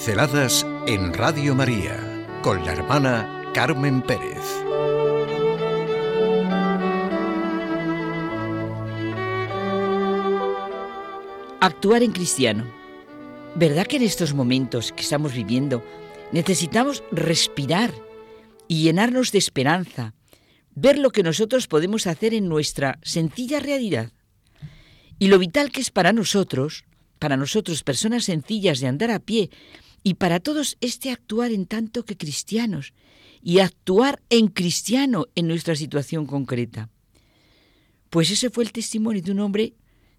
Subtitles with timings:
[0.00, 4.38] Pinceladas en Radio María con la hermana Carmen Pérez.
[11.60, 12.64] Actuar en cristiano.
[13.54, 15.84] ¿Verdad que en estos momentos que estamos viviendo
[16.32, 17.92] necesitamos respirar
[18.68, 20.14] y llenarnos de esperanza,
[20.74, 24.12] ver lo que nosotros podemos hacer en nuestra sencilla realidad?
[25.18, 26.86] Y lo vital que es para nosotros
[27.20, 29.50] para nosotros, personas sencillas de andar a pie,
[30.02, 32.92] y para todos este actuar en tanto que cristianos,
[33.42, 36.90] y actuar en cristiano en nuestra situación concreta.
[38.10, 39.74] Pues ese fue el testimonio de un hombre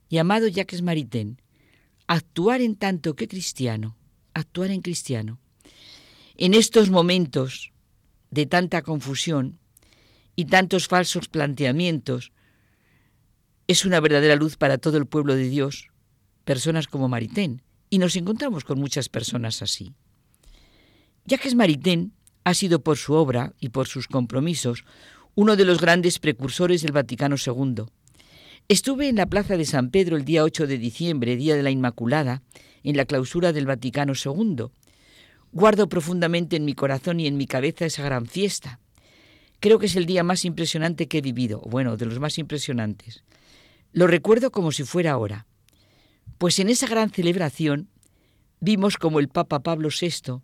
[0.09, 1.41] llamado Jacques Maritain.
[2.07, 3.95] Actuar en tanto que cristiano,
[4.33, 5.39] actuar en cristiano.
[6.35, 7.71] En estos momentos
[8.31, 9.59] de tanta confusión
[10.35, 12.31] y tantos falsos planteamientos,
[13.67, 15.89] es una verdadera luz para todo el pueblo de Dios,
[16.43, 19.93] personas como Maritain, y nos encontramos con muchas personas así.
[21.25, 22.13] Jacques Maritain
[22.45, 24.85] ha sido por su obra y por sus compromisos
[25.35, 27.83] uno de los grandes precursores del Vaticano II.
[28.69, 31.69] Estuve en la Plaza de San Pedro el día 8 de diciembre, Día de la
[31.69, 32.41] Inmaculada,
[32.83, 34.67] en la clausura del Vaticano II.
[35.51, 38.79] Guardo profundamente en mi corazón y en mi cabeza esa gran fiesta.
[39.59, 43.25] Creo que es el día más impresionante que he vivido, bueno, de los más impresionantes.
[43.91, 45.45] Lo recuerdo como si fuera ahora.
[46.41, 47.87] Pues en esa gran celebración
[48.59, 50.41] vimos como el Papa Pablo VI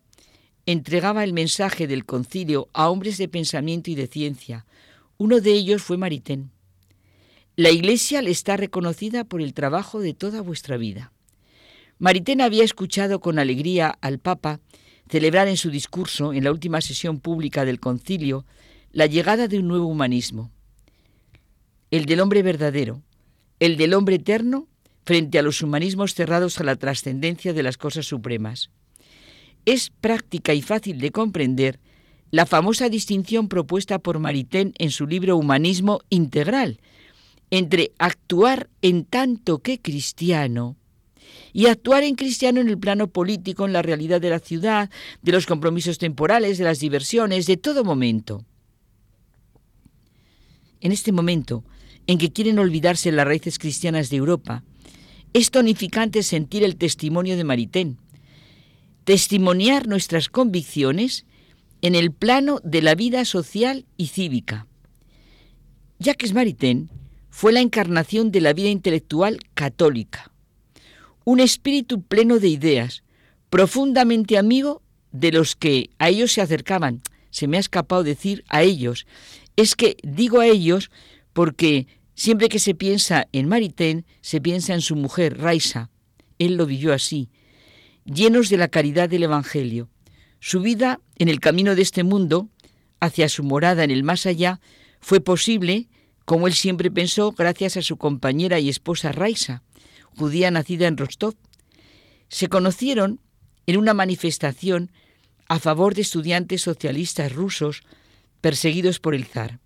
[0.68, 4.68] entregaba el mensaje del concilio a hombres de pensamiento y de ciencia.
[5.18, 6.52] Uno de ellos fue Maritain.
[7.56, 11.14] La Iglesia le está reconocida por el trabajo de toda vuestra vida.
[11.98, 14.60] Maritain había escuchado con alegría al Papa
[15.10, 18.46] celebrar en su discurso, en la última sesión pública del concilio,
[18.92, 20.52] la llegada de un nuevo humanismo,
[21.90, 23.02] el del hombre verdadero,
[23.60, 24.68] el del hombre eterno
[25.08, 28.72] frente a los humanismos cerrados a la trascendencia de las cosas supremas.
[29.66, 31.80] Es práctica y fácil de comprender
[32.30, 36.82] la famosa distinción propuesta por Maritain en su libro Humanismo Integral
[37.52, 40.76] entre actuar en tanto que cristiano
[41.54, 44.90] y actuar en cristiano en el plano político, en la realidad de la ciudad,
[45.22, 48.44] de los compromisos temporales, de las diversiones, de todo momento.
[50.82, 51.64] En este momento
[52.08, 54.64] en que quieren olvidarse las raíces cristianas de Europa,
[55.38, 58.00] es tonificante sentir el testimonio de Maritain,
[59.04, 61.28] testimoniar nuestras convicciones
[61.84, 64.66] en el plano de la vida social y cívica.
[66.00, 66.90] Jacques Maritain
[67.30, 70.32] fue la encarnación de la vida intelectual católica,
[71.24, 73.04] un espíritu pleno de ideas,
[73.52, 74.82] profundamente amigo
[75.12, 77.04] de los que a ellos se acercaban.
[77.30, 79.06] Se me ha escapado decir a ellos.
[79.56, 80.90] Es que digo a ellos
[81.34, 81.86] porque
[82.18, 85.92] Siempre que se piensa en Maritain, se piensa en su mujer, Raisa.
[86.40, 87.30] Él lo vivió así,
[88.06, 89.88] llenos de la caridad del Evangelio.
[90.40, 92.50] Su vida en el camino de este mundo,
[93.00, 94.60] hacia su morada en el más allá,
[95.00, 95.90] fue posible,
[96.26, 99.62] como él siempre pensó, gracias a su compañera y esposa Raisa,
[100.18, 101.36] judía nacida en Rostov.
[102.30, 103.22] Se conocieron
[103.68, 104.92] en una manifestación
[105.48, 107.84] a favor de estudiantes socialistas rusos
[108.42, 109.60] perseguidos por el zar.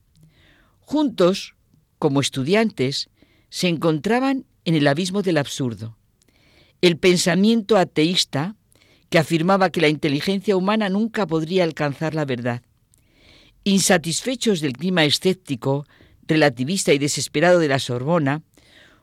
[0.82, 1.56] Juntos
[2.02, 3.12] como estudiantes,
[3.52, 5.96] se encontraban en el abismo del absurdo.
[6.82, 8.56] El pensamiento ateísta,
[9.12, 12.64] que afirmaba que la inteligencia humana nunca podría alcanzar la verdad.
[13.66, 15.86] Insatisfechos del clima escéptico,
[16.24, 18.42] relativista y desesperado de la Sorbona,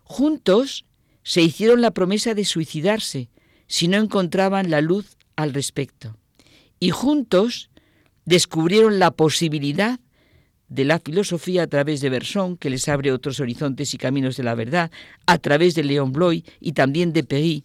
[0.03, 0.84] juntos
[1.22, 3.28] se hicieron la promesa de suicidarse
[3.69, 6.16] si no encontraban la luz al respecto.
[6.80, 7.70] Y juntos
[8.25, 10.00] descubrieron la posibilidad
[10.68, 14.42] de la filosofía a través de Berson, que les abre otros horizontes y caminos de
[14.42, 14.90] la verdad,
[15.26, 17.64] a través de León Bloy y también de Perry,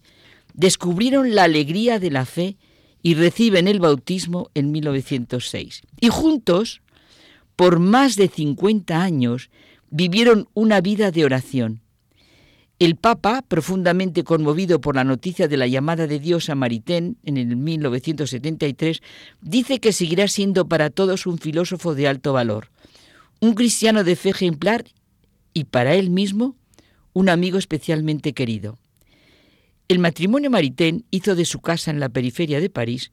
[0.54, 2.56] descubrieron la alegría de la fe
[3.02, 5.82] y reciben el bautismo en 1906.
[6.00, 6.80] Y juntos,
[7.56, 9.50] por más de 50 años,
[9.90, 11.83] vivieron una vida de oración.
[12.78, 17.36] El Papa, profundamente conmovido por la noticia de la llamada de Dios a Maritain en
[17.36, 19.00] el 1973,
[19.40, 22.68] dice que seguirá siendo para todos un filósofo de alto valor
[23.44, 24.86] un cristiano de fe ejemplar
[25.52, 26.56] y para él mismo
[27.12, 28.78] un amigo especialmente querido.
[29.86, 33.12] El matrimonio Maritain hizo de su casa en la periferia de París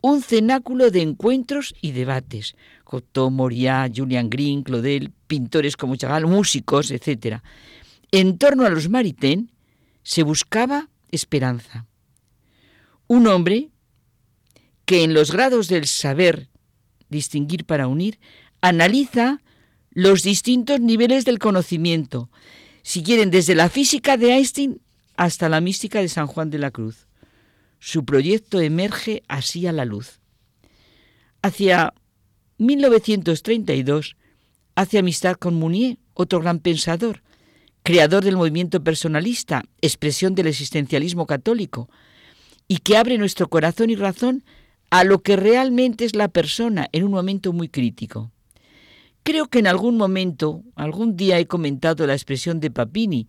[0.00, 2.56] un cenáculo de encuentros y debates.
[2.84, 7.40] Cotto, Moriat, Julian Green, Claudel, pintores como Chagall, músicos, etc.
[8.10, 9.50] En torno a los Maritain
[10.02, 11.86] se buscaba esperanza.
[13.06, 13.68] Un hombre
[14.84, 16.48] que en los grados del saber
[17.10, 18.18] distinguir para unir
[18.60, 19.40] analiza
[19.90, 22.30] los distintos niveles del conocimiento,
[22.82, 24.80] si quieren, desde la física de Einstein
[25.16, 27.06] hasta la mística de San Juan de la Cruz.
[27.80, 30.20] su proyecto emerge así a la luz.
[31.42, 31.94] Hacia
[32.58, 34.16] 1932
[34.74, 37.22] hace amistad con Mounier, otro gran pensador,
[37.82, 41.88] creador del movimiento personalista, expresión del existencialismo católico,
[42.66, 44.44] y que abre nuestro corazón y razón
[44.90, 48.30] a lo que realmente es la persona en un momento muy crítico.
[49.22, 53.28] Creo que en algún momento, algún día he comentado la expresión de Papini,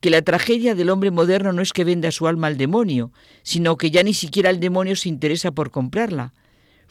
[0.00, 3.12] que la tragedia del hombre moderno no es que venda su alma al demonio,
[3.42, 6.34] sino que ya ni siquiera el demonio se interesa por comprarla.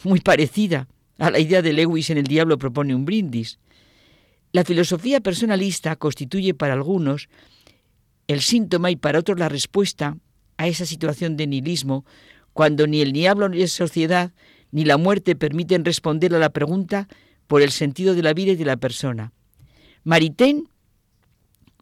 [0.04, 0.88] Muy parecida
[1.18, 3.60] a la idea de Lewis en El diablo propone un brindis.
[4.52, 7.30] La filosofía personalista constituye para algunos
[8.28, 10.18] el síntoma y para otros la respuesta
[10.58, 12.06] a esa situación de nihilismo,
[12.54, 14.34] cuando ni el diablo ni la sociedad
[14.72, 17.08] ni la muerte permiten responder a la pregunta
[17.48, 19.32] por el sentido de la vida y de la persona.
[20.04, 20.70] Maritain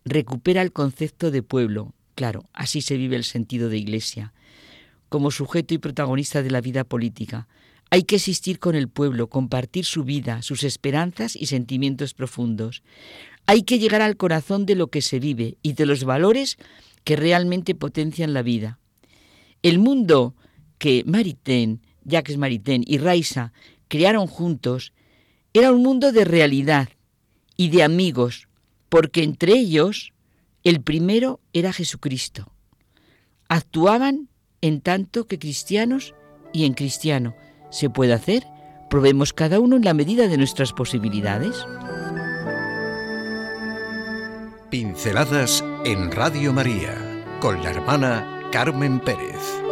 [0.04, 1.94] recupera el concepto de pueblo.
[2.14, 4.34] Claro, así se vive el sentido de iglesia,
[5.10, 7.48] como sujeto y protagonista de la vida política.
[7.96, 12.84] Hay que existir con el pueblo, compartir su vida, sus esperanzas y sentimientos profundos.
[13.46, 16.58] Hay que llegar al corazón de lo que se vive y de los valores
[17.06, 18.80] que realmente potencian la vida.
[19.64, 20.36] El mundo
[20.78, 23.54] que Maritain, Jacques Maritain y Raisa
[23.88, 24.92] crearon juntos
[25.54, 26.90] era un mundo de realidad
[27.56, 28.50] y de amigos,
[28.90, 30.12] porque entre ellos
[30.66, 32.52] el primero era Jesucristo.
[33.48, 34.28] Actuaban
[34.60, 36.14] en tanto que cristianos
[36.52, 37.38] y en cristiano.
[37.70, 38.48] ¿Se puede hacer?
[38.90, 41.66] Probemos cada uno en la medida de nuestras posibilidades.
[44.70, 46.94] Pinceladas en Radio María
[47.40, 49.65] con la hermana Carmen Pérez.